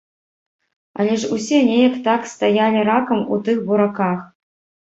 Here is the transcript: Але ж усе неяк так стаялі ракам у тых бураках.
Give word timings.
Але 1.03 1.17
ж 1.23 1.29
усе 1.35 1.59
неяк 1.69 1.95
так 2.07 2.21
стаялі 2.33 2.81
ракам 2.91 3.19
у 3.37 3.41
тых 3.47 3.57
бураках. 3.69 4.19